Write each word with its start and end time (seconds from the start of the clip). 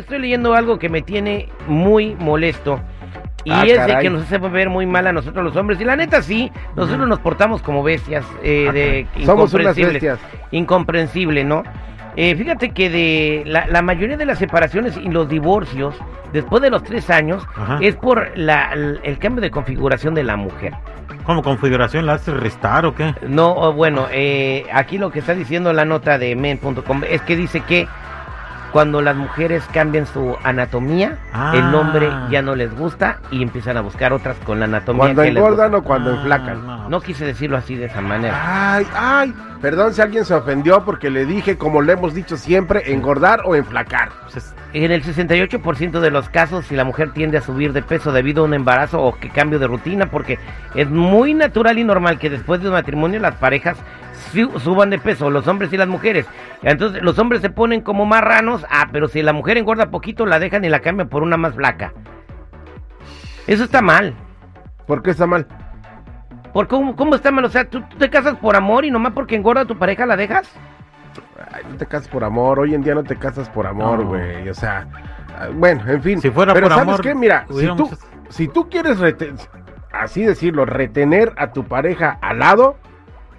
Estoy 0.00 0.18
leyendo 0.20 0.54
algo 0.54 0.78
que 0.78 0.88
me 0.88 1.02
tiene 1.02 1.48
muy 1.68 2.14
molesto. 2.16 2.80
Y 3.44 3.50
Ah, 3.52 3.62
es 3.64 3.86
de 3.86 3.98
que 4.00 4.10
nos 4.10 4.22
hace 4.24 4.38
ver 4.38 4.68
muy 4.70 4.86
mal 4.86 5.06
a 5.06 5.12
nosotros 5.12 5.44
los 5.44 5.54
hombres. 5.56 5.80
Y 5.80 5.84
la 5.84 5.94
neta 5.96 6.20
sí, 6.20 6.50
nosotros 6.74 7.06
nos 7.08 7.20
portamos 7.20 7.62
como 7.62 7.82
bestias. 7.82 8.24
eh, 8.42 8.70
de, 8.72 9.06
Ah, 9.08 9.24
Somos 9.24 9.54
unas 9.54 9.78
incomprensibles. 9.78 9.92
bestias. 9.92 10.18
Incomprensible, 10.50 11.44
¿no? 11.44 11.62
Eh, 12.16 12.34
fíjate 12.34 12.70
que 12.70 12.88
de 12.90 13.42
la, 13.46 13.66
la 13.66 13.82
mayoría 13.82 14.16
de 14.16 14.24
las 14.24 14.38
separaciones 14.38 14.96
y 14.96 15.08
los 15.10 15.28
divorcios, 15.28 15.94
después 16.32 16.62
de 16.62 16.70
los 16.70 16.82
tres 16.82 17.10
años, 17.10 17.46
Ajá. 17.54 17.78
es 17.82 17.94
por 17.94 18.36
la, 18.36 18.72
el, 18.72 19.18
cambio 19.18 19.42
de 19.42 19.50
configuración 19.50 20.14
de 20.14 20.24
la 20.24 20.36
mujer. 20.36 20.72
¿Cómo 21.24 21.42
configuración? 21.42 22.06
¿La 22.06 22.14
haces 22.14 22.34
restar 22.34 22.86
o 22.86 22.94
qué? 22.94 23.14
No, 23.28 23.72
bueno, 23.74 24.06
eh, 24.10 24.64
aquí 24.72 24.96
lo 24.96 25.10
que 25.10 25.18
está 25.18 25.34
diciendo 25.34 25.72
la 25.74 25.84
nota 25.84 26.18
de 26.18 26.34
men.com 26.36 27.02
es 27.08 27.20
que 27.22 27.36
dice 27.36 27.60
que 27.60 27.86
cuando 28.72 29.00
las 29.02 29.16
mujeres 29.16 29.64
cambian 29.72 30.06
su 30.06 30.36
anatomía, 30.44 31.18
Ah. 31.32 31.52
el 31.54 31.74
hombre 31.74 32.10
ya 32.30 32.42
no 32.42 32.54
les 32.54 32.74
gusta 32.76 33.18
y 33.30 33.42
empiezan 33.42 33.76
a 33.76 33.80
buscar 33.80 34.12
otras 34.12 34.36
con 34.44 34.58
la 34.58 34.64
anatomía 34.66 35.00
Cuando 35.00 35.22
que 35.22 35.28
les 35.32 35.36
engordan 35.36 35.70
gusta. 35.70 35.78
o 35.78 35.82
cuando 35.84 36.10
Ah, 36.10 36.14
enflacan. 36.16 36.66
no. 36.66 36.88
No 36.88 37.00
quise 37.00 37.24
decirlo 37.24 37.56
así 37.56 37.74
de 37.76 37.86
esa 37.86 38.00
manera. 38.00 38.74
Ay, 38.76 38.86
ay, 38.94 39.34
perdón 39.60 39.94
si 39.94 40.02
alguien 40.02 40.24
se 40.24 40.34
ofendió 40.34 40.84
porque 40.84 41.10
le 41.10 41.24
dije, 41.26 41.56
como 41.56 41.82
le 41.82 41.92
hemos 41.94 42.14
dicho 42.14 42.36
siempre, 42.36 42.92
engordar 42.92 43.40
o 43.44 43.54
enflacar. 43.54 44.10
Pues 44.22 44.36
es- 44.36 44.54
En 44.72 44.92
el 44.92 45.02
68% 45.02 46.00
de 46.00 46.10
los 46.10 46.28
casos, 46.28 46.66
si 46.66 46.76
la 46.76 46.84
mujer 46.84 47.12
tiende 47.12 47.38
a 47.38 47.40
subir 47.40 47.72
de 47.72 47.80
peso 47.82 48.12
debido 48.12 48.42
a 48.42 48.44
un 48.44 48.52
embarazo 48.52 49.00
o 49.00 49.16
que 49.18 49.30
cambio 49.30 49.58
de 49.58 49.66
rutina, 49.66 50.06
porque 50.10 50.38
es 50.74 50.90
muy 50.90 51.32
natural 51.32 51.78
y 51.78 51.84
normal 51.84 52.18
que 52.18 52.28
después 52.28 52.60
de 52.60 52.66
un 52.66 52.74
matrimonio 52.74 53.18
las 53.20 53.36
parejas 53.36 53.78
suban 54.58 54.90
de 54.90 54.98
peso, 54.98 55.30
los 55.30 55.46
hombres 55.46 55.72
y 55.72 55.76
las 55.76 55.88
mujeres. 55.88 56.26
Entonces 56.62 57.02
los 57.02 57.18
hombres 57.18 57.40
se 57.40 57.50
ponen 57.50 57.80
como 57.80 58.06
marranos, 58.06 58.64
ah, 58.70 58.88
pero 58.92 59.08
si 59.08 59.22
la 59.22 59.32
mujer 59.32 59.56
engorda 59.58 59.90
poquito, 59.90 60.26
la 60.26 60.38
dejan 60.38 60.64
y 60.64 60.68
la 60.68 60.80
cambian 60.80 61.08
por 61.08 61.22
una 61.22 61.36
más 61.36 61.54
flaca. 61.54 61.92
Eso 63.46 63.64
está 63.64 63.80
mal. 63.82 64.14
¿Por 64.86 65.02
qué 65.02 65.10
está 65.10 65.26
mal? 65.26 65.46
¿Por 66.52 66.68
cómo, 66.68 66.96
cómo 66.96 67.14
está 67.14 67.30
mal? 67.30 67.44
O 67.44 67.48
sea, 67.50 67.64
¿tú, 67.68 67.82
tú 67.82 67.96
te 67.98 68.08
casas 68.10 68.36
por 68.36 68.56
amor 68.56 68.84
y 68.84 68.90
nomás 68.90 69.12
porque 69.12 69.36
engorda 69.36 69.64
tu 69.64 69.76
pareja 69.76 70.06
la 70.06 70.16
dejas? 70.16 70.50
Ay, 71.52 71.62
no 71.70 71.76
te 71.76 71.86
casas 71.86 72.08
por 72.08 72.24
amor, 72.24 72.58
hoy 72.60 72.74
en 72.74 72.82
día 72.82 72.94
no 72.94 73.04
te 73.04 73.16
casas 73.16 73.48
por 73.50 73.66
amor, 73.66 74.00
No. 74.00 74.06
güey. 74.06 74.48
O 74.48 74.54
sea, 74.54 74.86
ah, 75.38 75.48
bueno, 75.52 75.82
en 75.86 76.02
fin. 76.02 76.20
Si 76.20 76.30
fuera 76.30 76.54
Pero 76.54 76.66
por 76.68 76.72
¿sabes 76.76 76.88
amor, 76.88 77.02
qué? 77.02 77.14
Mira, 77.14 77.46
si 77.50 77.66
tú, 77.66 77.74
muchas- 77.84 78.06
si 78.30 78.48
tú 78.48 78.68
quieres, 78.70 78.98
así 79.92 80.24
decirlo, 80.24 80.64
retener 80.64 81.32
a 81.36 81.52
tu 81.52 81.64
pareja 81.64 82.18
al 82.20 82.38
lado, 82.38 82.76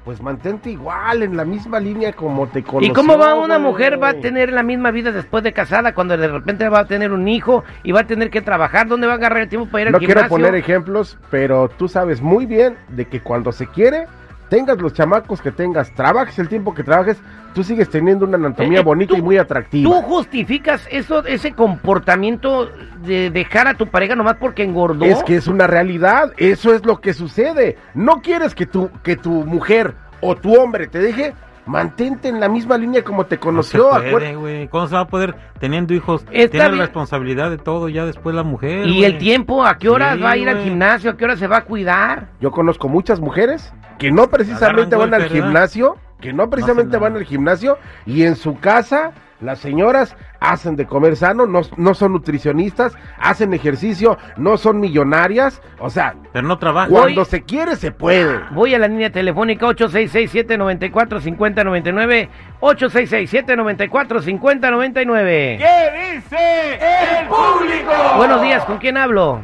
pues 0.07 0.21
mantente 0.21 0.69
igual, 0.69 1.21
en 1.21 1.35
la 1.35 1.43
misma 1.43 1.81
línea 1.81 2.13
como 2.13 2.47
te 2.47 2.63
conoció. 2.63 2.89
¿Y 2.89 2.93
cómo 2.93 3.17
va 3.17 3.35
una 3.35 3.57
güey. 3.57 3.71
mujer 3.71 4.01
va 4.01 4.07
a 4.07 4.13
tener 4.13 4.53
la 4.53 4.63
misma 4.63 4.89
vida 4.91 5.11
después 5.11 5.43
de 5.43 5.51
casada 5.51 5.93
cuando 5.93 6.15
de 6.15 6.29
repente 6.29 6.69
va 6.69 6.79
a 6.79 6.87
tener 6.87 7.11
un 7.11 7.27
hijo 7.27 7.65
y 7.83 7.91
va 7.91 7.99
a 7.99 8.07
tener 8.07 8.29
que 8.29 8.41
trabajar? 8.41 8.87
¿Dónde 8.87 9.05
va 9.05 9.13
a 9.13 9.15
agarrar 9.17 9.41
el 9.41 9.49
tiempo 9.49 9.67
para 9.69 9.81
ir 9.81 9.91
No 9.91 9.97
al 9.97 9.99
quiero 9.99 10.21
gimnasio? 10.21 10.29
poner 10.29 10.55
ejemplos, 10.55 11.17
pero 11.29 11.67
tú 11.67 11.89
sabes 11.89 12.21
muy 12.21 12.45
bien 12.45 12.77
de 12.87 13.03
que 13.03 13.19
cuando 13.19 13.51
se 13.51 13.67
quiere, 13.67 14.07
tengas 14.49 14.77
los 14.79 14.93
chamacos 14.93 15.41
que 15.41 15.51
tengas, 15.51 15.93
trabajes 15.93 16.37
el 16.39 16.47
tiempo 16.49 16.73
que 16.73 16.83
trabajes, 16.83 17.17
tú 17.53 17.63
sigues 17.63 17.89
teniendo 17.89 18.25
una 18.25 18.37
anatomía 18.37 18.79
Eh, 18.79 18.81
eh, 18.81 18.83
bonita 18.83 19.13
tú- 19.13 19.19
y 19.19 19.21
muy 19.21 19.37
atractiva. 19.37 19.89
¿Tú 19.89 20.01
justificas 20.03 20.87
eso, 20.91 21.25
ese 21.25 21.53
comportamiento 21.53 22.69
de 23.03 23.29
dejar 23.31 23.67
a 23.67 23.73
tu 23.73 23.87
pareja 23.87 24.15
nomás 24.15 24.35
porque 24.39 24.63
engordó? 24.63 25.05
Es 25.05 25.23
que 25.23 25.35
es 25.35 25.47
una 25.47 25.67
realidad, 25.67 26.33
eso 26.37 26.73
es 26.73 26.85
lo 26.85 27.01
que 27.01 27.13
sucede. 27.13 27.77
No 27.93 28.21
quieres 28.21 28.53
que 28.55 28.65
tu, 28.65 28.89
que 29.03 29.15
tu 29.15 29.31
mujer 29.31 29.95
o 30.21 30.35
tu 30.35 30.53
hombre 30.55 30.87
te 30.87 30.99
deje, 30.99 31.33
mantente 31.65 32.29
en 32.29 32.39
la 32.39 32.47
misma 32.47 32.77
línea 32.77 33.03
como 33.03 33.25
te 33.25 33.35
No 33.35 33.63
se 33.63 33.77
conoció. 33.77 33.89
puede, 34.11 34.35
güey. 34.35 34.67
¿Cómo 34.69 34.87
se 34.87 34.95
va 34.95 35.01
a 35.01 35.07
poder 35.07 35.35
teniendo 35.59 35.93
hijos? 35.93 36.21
Está 36.31 36.51
Tiene 36.51 36.65
bien. 36.69 36.77
la 36.77 36.83
responsabilidad 36.85 37.49
de 37.49 37.57
todo 37.57 37.89
ya 37.89 38.05
después 38.05 38.35
la 38.35 38.43
mujer. 38.43 38.87
¿Y 38.87 39.03
el 39.03 39.17
tiempo? 39.17 39.65
¿A 39.65 39.77
qué 39.77 39.89
horas 39.89 40.15
Sí, 40.15 40.21
va 40.21 40.31
a 40.31 40.37
ir 40.37 40.47
al 40.49 40.63
gimnasio? 40.63 41.11
¿A 41.11 41.17
qué 41.17 41.25
hora 41.25 41.35
se 41.35 41.47
va 41.47 41.57
a 41.57 41.63
cuidar? 41.65 42.27
Yo 42.39 42.51
conozco 42.51 42.87
muchas 42.87 43.19
mujeres 43.19 43.73
que 43.97 44.11
no 44.11 44.27
precisamente 44.29 44.95
van 44.95 45.13
al 45.13 45.27
gimnasio, 45.29 45.97
que 46.21 46.33
no 46.33 46.49
precisamente 46.49 46.97
van 46.97 47.15
al 47.15 47.23
gimnasio 47.25 47.77
y 48.05 48.23
en 48.23 48.35
su 48.35 48.59
casa 48.59 49.11
las 49.39 49.59
señoras 49.59 50.15
hacen 50.39 50.75
de 50.75 50.87
comer 50.87 51.15
sano, 51.15 51.45
no, 51.45 51.61
no 51.77 51.93
son 51.93 52.13
nutricionistas, 52.13 52.95
hacen 53.19 53.53
ejercicio, 53.53 54.17
no 54.35 54.57
son 54.57 54.79
millonarias, 54.79 55.61
o 55.79 55.91
sea, 55.91 56.15
Pero 56.33 56.47
no 56.47 56.57
trabaja. 56.57 56.89
cuando 56.89 57.23
se 57.23 57.43
quiere 57.43 57.75
se 57.75 57.91
puede. 57.91 58.39
Voy 58.51 58.73
a 58.73 58.79
la 58.79 58.87
línea 58.87 59.11
telefónica 59.11 59.67
866-794-5099. 59.67 62.29
866-794-5099. 62.61 65.57
¿Qué 65.57 66.13
dice 66.15 66.79
el 67.19 67.27
público? 67.27 67.91
Buenos 68.17 68.41
días, 68.41 68.65
¿con 68.65 68.79
quién 68.79 68.97
hablo? 68.97 69.41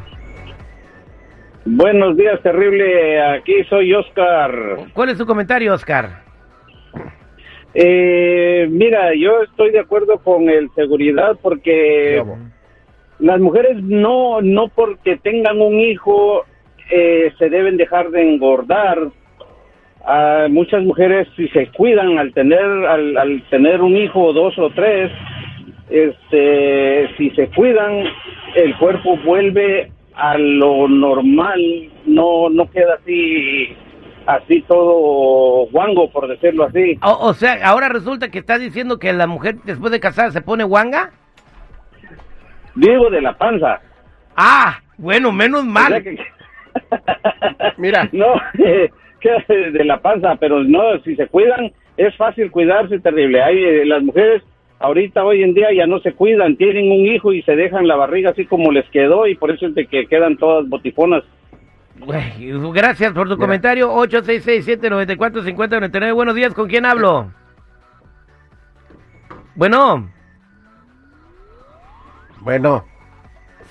Buenos 1.66 2.18
días, 2.18 2.42
terrible. 2.42 3.22
Aquí 3.22 3.64
soy 3.70 3.94
Oscar. 3.94 4.52
¿Cuál 4.94 5.10
es 5.10 5.18
tu 5.18 5.26
comentario, 5.26 5.74
Oscar? 5.74 6.24
Eh, 7.74 8.68
mira, 8.70 9.16
yo 9.16 9.44
estoy 9.44 9.72
de 9.72 9.80
acuerdo 9.80 10.20
con 10.20 10.50
el 10.50 10.70
seguridad 10.76 11.38
porque 11.42 12.22
Bravo. 12.24 12.38
las 13.20 13.40
mujeres 13.40 13.82
no, 13.82 14.42
no 14.42 14.68
porque 14.68 15.18
tengan 15.18 15.60
un 15.62 15.80
hijo 15.80 16.44
eh, 16.92 17.32
se 17.40 17.50
deben 17.50 17.78
dejar 17.78 18.10
de 18.12 18.22
engordar. 18.22 19.00
Ah, 20.06 20.48
muchas 20.50 20.84
mujeres 20.84 21.30
si 21.38 21.48
se 21.50 21.68
cuidan 21.68 22.20
al 22.20 22.34
tener 22.34 22.60
al, 22.60 23.18
al 23.18 23.42
tener 23.50 23.82
un 23.82 23.96
hijo, 23.96 24.34
dos 24.34 24.60
o 24.60 24.70
tres, 24.72 25.10
este, 25.90 27.10
si 27.18 27.30
se 27.32 27.48
cuidan, 27.48 28.04
el 28.56 28.78
cuerpo 28.78 29.18
vuelve 29.24 29.92
a 30.16 30.38
lo 30.38 30.88
normal, 30.88 31.60
no 32.06 32.50
no 32.50 32.70
queda 32.70 32.96
así 33.02 33.76
así 34.26 34.62
todo 34.68 35.66
guango 35.72 36.10
por 36.12 36.28
decirlo 36.28 36.66
así. 36.66 36.98
O, 37.04 37.28
o 37.30 37.34
sea, 37.34 37.60
ahora 37.68 37.90
resulta 37.90 38.30
que 38.30 38.40
estás 38.40 38.60
diciendo 38.62 38.98
que 39.00 39.12
la 39.14 39.28
mujer 39.28 39.56
después 39.66 39.92
de 39.92 40.00
casar 40.00 40.32
se 40.32 40.42
pone 40.42 40.64
guanga. 40.64 41.12
Digo 42.76 43.10
de 43.10 43.22
la 43.22 43.34
panza. 43.38 43.80
Ah, 44.36 44.80
bueno, 44.98 45.32
menos 45.32 45.62
O 45.62 45.64
sea 45.64 45.72
mal. 45.72 46.04
que- 46.04 46.18
Mira. 47.78 48.10
No, 48.12 48.34
que 49.20 49.72
de 49.72 49.84
la 49.86 50.00
panza, 50.02 50.36
pero 50.40 50.64
no, 50.64 51.00
si 51.04 51.16
se 51.16 51.28
cuidan, 51.28 51.72
es 51.98 52.16
fácil 52.18 52.50
cuidarse, 52.52 53.00
terrible. 53.00 53.42
Hay, 53.44 53.64
eh, 53.64 53.86
las 53.86 54.02
mujeres 54.04 54.42
ahorita, 54.84 55.24
hoy 55.24 55.44
en 55.44 55.54
día, 55.54 55.68
ya 55.76 55.86
no 55.88 56.00
se 56.00 56.14
cuidan, 56.14 56.56
tienen 56.58 56.92
un 56.92 57.06
hijo 57.08 57.32
y 57.34 57.42
se 57.44 57.56
dejan 57.56 57.88
la 57.88 57.96
barriga 57.96 58.32
así 58.32 58.46
como 58.46 58.72
les 58.72 58.88
quedó 58.90 59.28
y 59.28 59.36
por 59.36 59.52
eso 59.52 59.68
es 59.68 59.76
de 59.76 59.86
que 59.88 60.08
quedan 60.08 60.38
todas 60.38 60.68
botifonas. 60.70 61.24
Güey, 62.00 62.52
Gracias 62.74 63.14
por 63.14 63.28
tu 63.30 63.36
Mira. 63.36 63.46
comentario. 63.46 63.94
866-794-5099. 63.96 66.14
Buenos 66.14 66.36
días, 66.36 66.54
¿con 66.54 66.68
quién 66.68 66.86
hablo? 66.86 67.32
Bueno, 69.56 70.10
Bueno, 72.42 72.84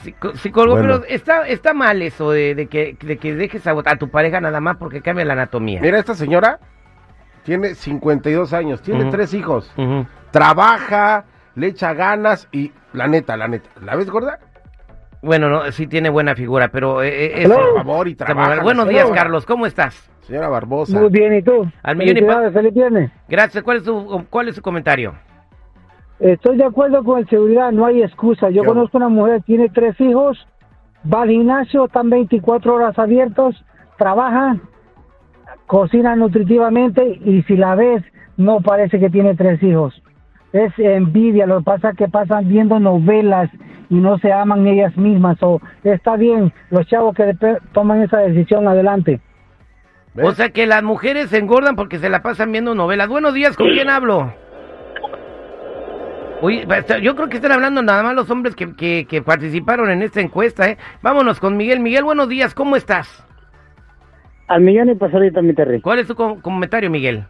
sí, 0.02 0.12
co- 0.12 0.34
sí 0.36 0.50
colgó, 0.50 0.76
Bueno. 0.76 1.00
pero 1.00 1.04
está, 1.14 1.46
está 1.46 1.74
mal 1.74 2.00
eso 2.00 2.30
de, 2.30 2.54
de 2.54 2.68
que, 2.68 2.96
de 3.04 3.18
que 3.18 3.34
dejes 3.34 3.66
a, 3.66 3.72
a 3.84 3.96
tu 3.96 4.08
pareja 4.08 4.40
nada 4.40 4.60
más 4.60 4.78
porque 4.78 5.02
cambia 5.02 5.26
la 5.26 5.34
anatomía. 5.34 5.80
mira, 5.82 5.98
esta 5.98 6.14
señora 6.14 6.58
tiene 7.44 7.74
52 7.74 8.52
años, 8.54 8.80
tiene 8.80 9.10
tres 9.10 9.34
hijos, 9.34 9.70
Ujú. 9.76 10.06
Trabaja, 10.32 11.24
le 11.54 11.68
echa 11.68 11.94
ganas 11.94 12.48
y 12.50 12.72
la 12.92 13.06
neta, 13.06 13.36
la 13.36 13.46
neta, 13.46 13.68
¿la 13.80 13.94
ves 13.94 14.10
gorda? 14.10 14.38
Bueno, 15.22 15.48
no, 15.48 15.70
sí 15.70 15.86
tiene 15.86 16.10
buena 16.10 16.34
figura, 16.34 16.68
pero... 16.68 17.00
eh, 17.02 17.42
eh, 17.42 17.48
Por 17.48 17.52
eso- 17.60 17.74
favor, 17.76 18.08
y 18.08 18.16
trabaja. 18.16 18.60
Buenos 18.62 18.88
días, 18.88 19.08
Carlos, 19.12 19.46
¿cómo 19.46 19.66
estás? 19.66 20.10
Señora 20.22 20.48
Barbosa. 20.48 20.98
Muy 20.98 21.10
bien, 21.10 21.34
¿y 21.36 21.42
tú? 21.42 21.64
Al 21.82 21.96
millón 21.96 22.16
y 22.16 22.22
pa-. 22.22 22.50
Gracias, 23.28 23.62
¿cuál 23.62 23.76
es 23.76 23.84
su, 23.84 24.24
cuál 24.30 24.48
es 24.48 24.56
su 24.56 24.62
comentario? 24.62 25.14
Estoy 26.18 26.56
de 26.56 26.64
acuerdo 26.64 27.02
con 27.04 27.18
el 27.18 27.28
seguridad, 27.28 27.70
no 27.72 27.86
hay 27.86 28.02
excusa. 28.02 28.50
Yo 28.50 28.62
¿Qué 28.62 28.68
conozco 28.68 28.96
una 28.96 29.08
mujer, 29.08 29.42
tiene 29.42 29.68
tres 29.68 30.00
hijos, 30.00 30.46
va 31.12 31.22
al 31.22 31.30
gimnasio, 31.30 31.84
están 31.86 32.10
24 32.10 32.74
horas 32.74 32.98
abiertos, 32.98 33.64
trabaja, 33.98 34.56
cocina 35.66 36.14
nutritivamente 36.16 37.04
y 37.24 37.42
si 37.42 37.56
la 37.56 37.74
ves, 37.74 38.02
no 38.36 38.60
parece 38.60 38.98
que 39.00 39.10
tiene 39.10 39.34
tres 39.34 39.62
hijos. 39.62 40.00
Es 40.52 40.72
envidia, 40.78 41.46
lo 41.46 41.58
que 41.58 41.64
pasa 41.64 41.90
es 41.90 41.96
que 41.96 42.08
pasan 42.08 42.48
viendo 42.48 42.78
novelas 42.78 43.50
y 43.88 43.94
no 43.94 44.18
se 44.18 44.32
aman 44.32 44.66
ellas 44.66 44.96
mismas. 44.96 45.42
O 45.42 45.60
está 45.82 46.16
bien, 46.16 46.52
los 46.70 46.86
chavos 46.86 47.14
que 47.14 47.34
toman 47.72 48.02
esa 48.02 48.18
decisión 48.18 48.68
adelante. 48.68 49.20
¿Ves? 50.14 50.28
O 50.28 50.32
sea 50.32 50.50
que 50.50 50.66
las 50.66 50.82
mujeres 50.82 51.30
se 51.30 51.38
engordan 51.38 51.74
porque 51.74 51.98
se 51.98 52.10
la 52.10 52.22
pasan 52.22 52.52
viendo 52.52 52.74
novelas. 52.74 53.08
Buenos 53.08 53.32
días, 53.32 53.56
¿con 53.56 53.68
quién 53.68 53.88
hablo? 53.88 54.34
Oye, 56.42 56.66
yo 57.00 57.14
creo 57.14 57.28
que 57.28 57.36
están 57.36 57.52
hablando 57.52 57.82
nada 57.82 58.02
más 58.02 58.14
los 58.14 58.28
hombres 58.28 58.56
que, 58.56 58.74
que, 58.74 59.06
que 59.08 59.22
participaron 59.22 59.90
en 59.90 60.02
esta 60.02 60.20
encuesta, 60.20 60.68
¿eh? 60.68 60.76
Vámonos 61.00 61.38
con 61.38 61.56
Miguel. 61.56 61.78
Miguel, 61.80 62.02
buenos 62.04 62.28
días, 62.28 62.52
¿cómo 62.52 62.74
estás? 62.76 63.24
Al 64.48 64.60
millón 64.60 64.90
y 64.90 64.96
pasadito, 64.96 65.40
mi 65.40 65.54
Terry. 65.54 65.80
¿Cuál 65.80 66.00
es 66.00 66.08
tu 66.08 66.14
com- 66.16 66.40
comentario, 66.40 66.90
Miguel? 66.90 67.24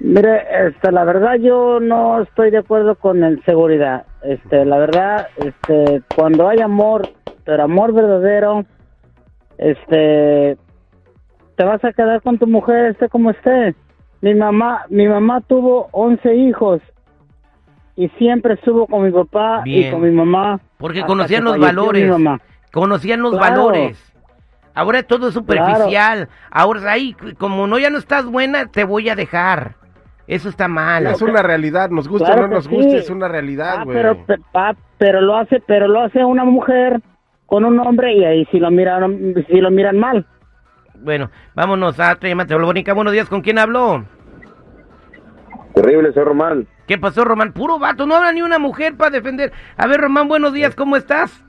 Mire, 0.00 0.42
este, 0.68 0.92
la 0.92 1.04
verdad 1.04 1.36
yo 1.36 1.80
no 1.80 2.22
estoy 2.22 2.50
de 2.50 2.58
acuerdo 2.58 2.94
con 2.96 3.22
el 3.24 3.42
seguridad. 3.44 4.04
Este, 4.22 4.64
la 4.64 4.78
verdad, 4.78 5.28
este, 5.36 6.02
cuando 6.14 6.48
hay 6.48 6.60
amor, 6.60 7.08
pero 7.44 7.62
amor 7.64 7.92
verdadero, 7.92 8.64
este, 9.58 10.56
te 11.56 11.64
vas 11.64 11.84
a 11.84 11.92
quedar 11.92 12.20
con 12.22 12.38
tu 12.38 12.46
mujer, 12.46 12.86
esté 12.86 13.08
como 13.08 13.30
esté. 13.30 13.74
Mi 14.20 14.34
mamá, 14.34 14.84
mi 14.88 15.06
mamá 15.06 15.40
tuvo 15.42 15.88
11 15.92 16.34
hijos 16.34 16.80
y 17.96 18.08
siempre 18.10 18.54
estuvo 18.54 18.86
con 18.86 19.04
mi 19.04 19.10
papá 19.12 19.62
y 19.64 19.90
con 19.90 20.02
mi 20.02 20.10
mamá. 20.10 20.60
Porque 20.78 21.02
conocían 21.02 21.44
los 21.44 21.58
valores. 21.58 22.10
Conocían 22.72 23.22
los 23.22 23.36
Claro. 23.36 23.66
valores. 23.66 24.12
Ahora 24.74 25.02
todo 25.04 25.28
es 25.28 25.34
superficial. 25.34 26.28
Ahora 26.50 26.90
ahí, 26.90 27.14
como 27.38 27.66
no 27.68 27.78
ya 27.78 27.90
no 27.90 27.98
estás 27.98 28.26
buena, 28.26 28.66
te 28.66 28.82
voy 28.84 29.08
a 29.08 29.14
dejar. 29.14 29.76
Eso 30.26 30.48
está 30.48 30.68
mal. 30.68 31.06
Es 31.06 31.20
una 31.20 31.42
realidad, 31.42 31.90
nos 31.90 32.08
gusta 32.08 32.26
Claro 32.28 32.44
o 32.44 32.48
no 32.48 32.54
nos 32.54 32.64
sí. 32.64 32.70
gusta, 32.74 32.96
es 32.96 33.10
una 33.10 33.28
realidad, 33.28 33.76
Ah, 33.80 33.84
güey. 33.84 33.96
pero, 33.96 34.24
pe- 34.24 34.38
pa- 34.52 34.74
pero 34.98 35.20
lo 35.20 35.36
hace, 35.36 35.60
pero 35.66 35.86
lo 35.86 36.00
hace 36.00 36.24
una 36.24 36.44
mujer 36.44 37.00
con 37.46 37.64
un 37.64 37.78
hombre 37.80 38.14
y 38.14 38.24
ahí 38.24 38.46
sí 38.50 38.58
lo 38.58 38.70
miran, 38.70 39.34
sí 39.48 39.60
lo 39.60 39.70
miran 39.70 39.98
mal. 39.98 40.26
Bueno, 40.94 41.30
vámonos 41.54 42.00
a 42.00 42.12
otra 42.14 42.28
llamada 42.30 42.48
telefónica. 42.48 42.94
Buenos 42.94 43.12
días, 43.12 43.28
¿con 43.28 43.42
quién 43.42 43.58
habló? 43.58 44.04
Terrible, 45.74 46.12
soy 46.12 46.24
Román. 46.24 46.66
¿Qué 46.86 46.98
pasó, 46.98 47.24
Román? 47.24 47.52
Puro 47.52 47.78
vato, 47.78 48.06
no 48.06 48.14
habrá 48.14 48.32
ni 48.32 48.42
una 48.42 48.58
mujer 48.58 48.96
para 48.96 49.10
defender. 49.10 49.52
A 49.76 49.86
ver, 49.86 50.00
Román, 50.00 50.28
buenos 50.28 50.52
días, 50.52 50.74
¿cómo 50.74 50.96
estás? 50.96 51.44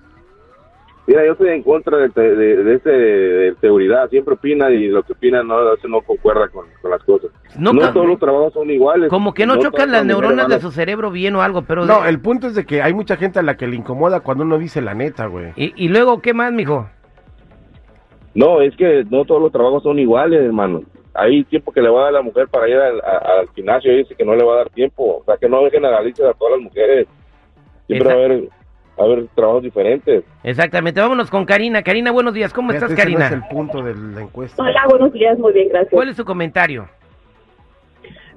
Mira, 1.08 1.24
yo 1.24 1.34
estoy 1.34 1.50
en 1.50 1.62
contra 1.62 1.98
de, 1.98 2.10
de, 2.10 2.64
de 2.64 2.74
ese 2.76 2.90
de 2.90 3.56
seguridad. 3.62 4.10
Siempre 4.10 4.34
opina 4.34 4.72
y 4.72 4.88
lo 4.88 5.04
que 5.04 5.14
opina 5.14 5.44
no, 5.44 5.56
no 5.88 6.02
concuerda 6.02 6.48
con, 6.50 6.66
con 6.82 6.90
las 6.92 7.04
cosas. 7.04 7.30
No 7.60 7.72
todos 7.94 8.08
los 8.08 8.20
trabajos 8.20 8.54
son 8.54 8.70
iguales. 8.72 9.10
Como 9.10 9.34
que 9.34 9.46
no, 9.46 9.58
chocan 9.58 9.92
las 9.92 10.04
neuronas 10.04 10.48
de 10.48 10.56
a- 10.56 10.60
su 10.60 10.72
cerebro 10.72 11.12
bien 11.12 11.36
o 11.36 11.44
algo, 11.44 11.62
pero... 11.62 11.86
No, 11.86 12.02
de- 12.02 12.10
el 12.10 12.20
punto 12.20 12.48
es 12.48 12.56
de 12.56 12.66
que 12.66 12.82
hay 12.82 12.94
mucha 12.94 13.18
gente 13.18 13.38
a 13.38 13.44
la 13.44 13.56
que 13.56 13.68
le 13.68 13.76
incomoda 13.76 14.22
cuando 14.22 14.44
uno 14.44 14.58
dice 14.58 14.82
la 14.82 14.96
neta, 14.96 15.28
güey. 15.28 15.54
y, 15.56 15.74
y 15.86 15.90
luego, 15.90 16.22
¿qué 16.22 16.34
más, 16.34 16.52
mijo? 16.52 16.90
No, 18.34 18.62
es 18.62 18.76
que 18.76 19.06
no 19.10 19.24
todos 19.26 19.42
los 19.42 19.52
trabajos 19.52 19.84
son 19.84 19.98
iguales, 20.00 20.42
hermano. 20.42 20.82
Hay 21.14 21.44
tiempo 21.46 21.72
que 21.72 21.82
le 21.82 21.90
va 21.90 22.02
a 22.02 22.04
dar 22.06 22.14
la 22.14 22.22
mujer 22.22 22.48
para 22.50 22.68
ir 22.68 22.76
al, 22.76 23.00
a- 23.00 23.40
al 23.42 23.50
gimnasio 23.56 23.94
y 23.94 23.98
dice 24.00 24.16
que 24.16 24.26
no 24.26 24.36
le 24.36 24.44
va 24.44 24.54
a 24.56 24.58
dar 24.58 24.70
tiempo. 24.72 25.20
O 25.20 25.24
sea, 25.24 25.38
que 25.38 25.48
no 25.48 25.60
generalices 25.70 26.26
a 26.26 26.34
todas 26.34 26.54
las 26.56 26.62
mujeres. 26.62 27.08
Siempre 27.88 28.08
va 28.10 28.14
a 28.22 28.26
haber, 28.26 28.50
a 28.98 29.04
haber 29.04 29.28
trabajos 29.36 29.64
diferentes. 29.64 30.24
Exactamente, 30.44 31.00
vámonos 31.00 31.30
con 31.30 31.46
Karina. 31.46 31.84
Karina, 31.84 32.12
buenos 32.12 32.34
días, 32.34 32.54
¿cómo 32.54 32.72
Fíjate, 32.72 32.94
estás, 32.94 33.00
ese 33.00 33.10
no 33.12 33.18
Karina? 33.20 33.28
es 33.28 33.44
el 33.44 33.56
punto 33.56 33.82
de 33.82 33.96
la 33.96 34.22
encuesta. 34.22 34.64
Hola, 34.64 34.86
buenos 34.90 35.14
días, 35.14 35.38
muy 35.38 35.54
bien, 35.54 35.70
gracias. 35.70 35.92
¿Cuál 35.92 36.10
es 36.10 36.16
su 36.16 36.26
comentario? 36.26 36.88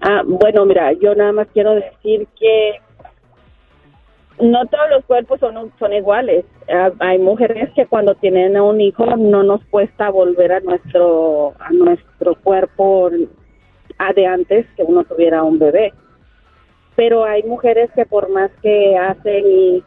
Ah, 0.00 0.22
bueno, 0.24 0.64
mira, 0.64 0.92
yo 0.92 1.14
nada 1.14 1.32
más 1.32 1.48
quiero 1.52 1.74
decir 1.74 2.26
que 2.38 2.80
no 4.40 4.64
todos 4.66 4.90
los 4.90 5.04
cuerpos 5.04 5.40
son, 5.40 5.72
son 5.78 5.92
iguales. 5.92 6.44
Ah, 6.72 6.90
hay 7.00 7.18
mujeres 7.18 7.70
que 7.74 7.86
cuando 7.86 8.14
tienen 8.14 8.56
a 8.56 8.62
un 8.62 8.80
hijo 8.80 9.04
no 9.16 9.42
nos 9.42 9.64
cuesta 9.66 10.10
volver 10.10 10.52
a 10.52 10.60
nuestro 10.60 11.54
a 11.58 11.70
nuestro 11.72 12.36
cuerpo 12.36 13.10
a 13.98 14.12
de 14.12 14.26
antes 14.26 14.66
que 14.76 14.84
uno 14.84 15.04
tuviera 15.04 15.42
un 15.42 15.58
bebé. 15.58 15.92
Pero 16.94 17.24
hay 17.24 17.42
mujeres 17.42 17.90
que 17.94 18.06
por 18.06 18.28
más 18.30 18.50
que 18.62 18.96
hacen 18.96 19.44
y 19.46 19.82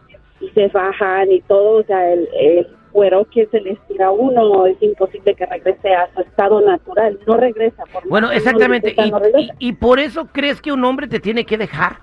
se 0.50 0.70
fajan 0.70 1.32
y 1.32 1.42
todo, 1.42 1.78
o 1.80 1.84
sea, 1.84 2.12
el, 2.12 2.28
el 2.40 2.68
cuero 2.92 3.26
que 3.32 3.46
se 3.48 3.62
les 3.62 3.80
tira 3.88 4.08
a 4.08 4.12
uno 4.12 4.66
es 4.66 4.76
imposible 4.82 5.34
que 5.36 5.46
regrese 5.46 5.94
a 5.94 6.10
su 6.14 6.22
estado 6.22 6.60
natural. 6.62 7.20
No 7.26 7.38
regresa. 7.38 7.84
Por 7.92 8.08
Bueno, 8.10 8.32
exactamente. 8.32 8.94
Y, 8.98 9.12
no 9.12 9.20
regresa. 9.20 9.54
y- 9.60 9.70
y 9.70 9.74
por 9.74 10.00
eso 10.00 10.28
crees 10.32 10.62
que 10.62 10.72
un 10.72 10.84
hombre 10.84 11.08
te 11.08 11.20
tiene 11.20 11.46
que 11.46 11.58
dejar? 11.58 11.98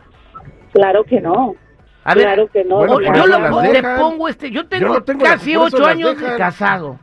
Claro 0.73 1.05
que 1.05 1.20
no. 1.20 1.55
A 2.05 2.14
ver, 2.14 2.25
claro 2.25 2.46
que 2.49 2.64
no. 2.64 2.76
Bueno, 2.76 2.94
o- 2.94 3.00
por 3.02 3.17
yo 3.17 3.26
lo- 3.26 3.61
dejan. 3.61 3.99
pongo 4.00 4.29
este, 4.29 4.50
yo 4.50 4.67
tengo, 4.67 4.94
Yo 4.94 5.02
tengo 5.02 5.25
casi 5.25 5.56
ocho 5.56 5.85
años 5.85 6.19
de 6.19 6.37
casado. 6.37 6.99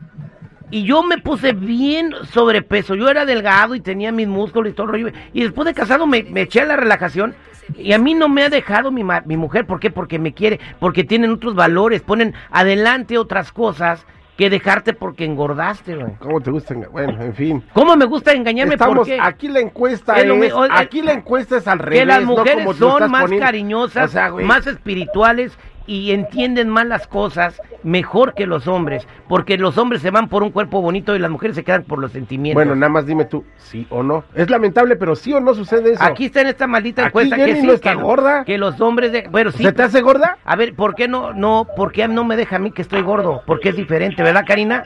Y 0.70 0.82
yo 0.84 1.02
me 1.02 1.18
puse 1.18 1.52
bien 1.52 2.12
sobrepeso. 2.32 2.94
Yo 2.94 3.08
era 3.08 3.24
delgado 3.24 3.74
y 3.74 3.80
tenía 3.80 4.10
mis 4.12 4.26
músculos 4.26 4.72
y 4.72 4.74
todo 4.74 4.86
el 4.86 4.92
rollo. 4.92 5.08
Y 5.32 5.42
después 5.42 5.64
de 5.66 5.74
casado 5.74 6.06
me, 6.06 6.22
me 6.24 6.42
eché 6.42 6.60
a 6.62 6.64
la 6.64 6.76
relajación. 6.76 7.34
Y 7.76 7.92
a 7.92 7.98
mí 7.98 8.14
no 8.14 8.28
me 8.28 8.42
ha 8.42 8.48
dejado 8.48 8.90
mi, 8.90 9.04
ma- 9.04 9.22
mi 9.26 9.36
mujer. 9.36 9.66
¿Por 9.66 9.78
qué? 9.80 9.90
Porque 9.90 10.18
me 10.18 10.32
quiere. 10.34 10.58
Porque 10.80 11.04
tienen 11.04 11.30
otros 11.30 11.54
valores. 11.54 12.02
Ponen 12.02 12.34
adelante 12.50 13.16
otras 13.18 13.52
cosas 13.52 14.04
que 14.36 14.50
dejarte 14.50 14.92
porque 14.92 15.24
engordaste, 15.24 15.96
güey. 15.96 16.12
¿Cómo 16.18 16.40
te 16.40 16.50
gusta? 16.50 16.74
Bueno, 16.92 17.22
en 17.22 17.34
fin. 17.34 17.62
¿Cómo 17.72 17.96
me 17.96 18.04
gusta 18.04 18.32
engañarme? 18.32 18.74
Estamos, 18.74 18.96
¿Por 18.98 19.06
qué? 19.06 19.18
aquí 19.20 19.48
la 19.48 19.60
encuesta 19.60 20.18
Es 20.18 20.24
es, 20.26 20.52
aquí 20.70 21.00
la 21.00 21.12
encuesta 21.14 21.56
es 21.56 21.66
al 21.66 21.78
revés, 21.78 22.00
que 22.00 22.06
las 22.06 22.20
no 22.20 22.26
mujeres 22.28 22.54
como 22.56 22.74
tú 22.74 22.78
son 22.80 23.10
más 23.10 23.22
poniendo. 23.22 23.46
cariñosas, 23.46 24.10
O 24.10 24.12
sea, 24.12 24.28
güey, 24.28 24.44
más 24.44 24.66
espirituales 24.66 25.56
y 25.86 26.12
entienden 26.12 26.68
más 26.68 26.86
las 26.86 27.06
cosas 27.06 27.60
mejor 27.82 28.34
que 28.34 28.46
los 28.46 28.66
hombres, 28.66 29.06
porque 29.28 29.56
los 29.56 29.78
hombres 29.78 30.02
se 30.02 30.10
van 30.10 30.28
por 30.28 30.42
un 30.42 30.50
cuerpo 30.50 30.80
bonito 30.80 31.14
y 31.14 31.18
las 31.18 31.30
mujeres 31.30 31.54
se 31.56 31.64
quedan 31.64 31.84
por 31.84 31.98
los 31.98 32.12
sentimientos. 32.12 32.56
Bueno, 32.56 32.74
nada 32.74 32.90
más 32.90 33.06
dime 33.06 33.24
tú, 33.24 33.44
sí 33.56 33.86
o 33.90 34.02
no. 34.02 34.24
Es 34.34 34.50
lamentable, 34.50 34.96
pero 34.96 35.14
sí 35.14 35.32
o 35.32 35.40
no 35.40 35.54
sucede 35.54 35.92
eso. 35.92 36.02
Aquí 36.02 36.26
está 36.26 36.40
en 36.40 36.48
esta 36.48 36.66
maldita 36.66 37.02
Aquí 37.02 37.08
encuesta 37.08 37.36
que 37.36 37.56
sí, 37.56 37.66
no 37.66 37.72
está 37.72 37.92
que, 37.94 38.02
gorda. 38.02 38.44
que 38.44 38.58
los 38.58 38.80
hombres 38.80 39.12
de, 39.12 39.28
bueno, 39.30 39.52
sí. 39.52 39.62
¿Se 39.62 39.72
te 39.72 39.82
hace 39.82 40.00
gorda? 40.00 40.38
A 40.44 40.56
ver, 40.56 40.74
¿por 40.74 40.94
qué 40.94 41.06
no 41.08 41.32
no 41.32 41.66
por 41.76 41.92
qué 41.92 42.08
no 42.08 42.24
me 42.24 42.36
deja 42.36 42.56
a 42.56 42.58
mí 42.58 42.72
que 42.72 42.82
estoy 42.82 43.02
gordo? 43.02 43.42
Porque 43.46 43.68
es 43.68 43.76
diferente, 43.76 44.22
¿verdad, 44.22 44.44
Karina? 44.46 44.84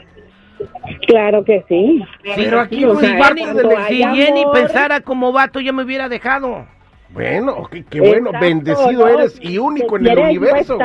Claro 1.07 1.43
que 1.43 1.65
sí. 1.67 2.03
Pero 2.35 2.59
aquí 2.59 2.77
Sí, 2.77 2.85
o 2.85 2.95
Si 2.99 3.07
Jenny, 3.07 3.43
si 3.87 4.03
Jenny 4.03 4.43
pensara 4.53 5.01
como 5.01 5.31
vato 5.31 5.59
ya 5.59 5.73
me 5.73 5.83
hubiera 5.83 6.07
dejado. 6.09 6.67
Bueno, 7.13 7.67
qué 7.89 7.99
bueno, 7.99 8.29
Exacto, 8.29 8.39
bendecido 8.39 8.91
no, 8.91 9.07
eres 9.07 9.39
y 9.41 9.57
único 9.57 9.97
en 9.97 10.07
el 10.07 10.19
universo, 10.19 10.77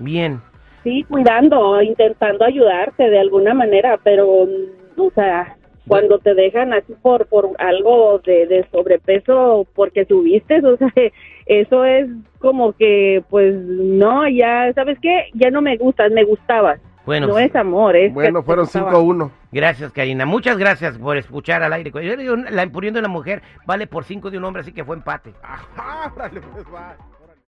Bien. 0.00 0.40
Sí, 0.84 1.04
cuidando, 1.08 1.80
intentando 1.82 2.44
ayudarte 2.44 3.08
de 3.08 3.18
alguna 3.18 3.54
manera, 3.54 3.98
pero, 4.02 4.46
mm, 4.46 5.00
o 5.00 5.10
sea, 5.10 5.56
cuando 5.86 6.18
te 6.18 6.34
dejan 6.34 6.72
así 6.72 6.92
por 7.02 7.26
por 7.26 7.50
algo 7.58 8.20
de, 8.24 8.46
de 8.46 8.66
sobrepeso 8.70 9.66
porque 9.74 10.04
subiste, 10.04 10.64
o 10.64 10.76
sea, 10.76 10.92
eso 11.46 11.84
es 11.84 12.08
como 12.38 12.72
que, 12.72 13.22
pues, 13.30 13.54
no, 13.54 14.28
ya, 14.28 14.72
¿sabes 14.74 14.98
qué? 15.00 15.26
Ya 15.34 15.50
no 15.50 15.62
me 15.62 15.76
gustas, 15.76 16.10
me 16.12 16.24
gustabas. 16.24 16.80
Bueno, 17.08 17.26
no 17.26 17.32
pues, 17.32 17.46
es 17.46 17.56
amor, 17.56 17.96
es 17.96 18.12
Bueno, 18.12 18.42
fueron 18.42 18.66
gustaba. 18.66 18.92
5-1. 18.92 19.30
Gracias, 19.50 19.92
Karina. 19.92 20.26
Muchas 20.26 20.58
gracias 20.58 20.98
por 20.98 21.16
escuchar 21.16 21.62
al 21.62 21.72
aire. 21.72 21.90
Yo 21.90 22.16
digo, 22.18 22.36
La 22.36 22.62
imponiendo 22.62 22.98
de 22.98 23.02
la 23.02 23.08
mujer 23.08 23.40
vale 23.64 23.86
por 23.86 24.04
cinco 24.04 24.30
de 24.30 24.36
un 24.36 24.44
hombre, 24.44 24.60
así 24.60 24.72
que 24.72 24.84
fue 24.84 24.94
empate. 24.94 25.32
Ajá, 25.42 26.12
órale, 26.14 26.42
pues, 26.42 26.66
va. 26.66 26.98